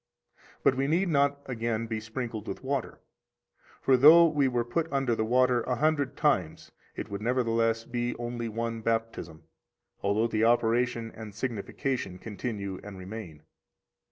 [0.63, 2.99] 78 But we need not again be sprinkled with water;
[3.83, 8.15] for though we were put under the water a hundred times, it would nevertheless be
[8.15, 9.43] only one Baptism,
[10.01, 13.43] although the operation and signification continue and remain.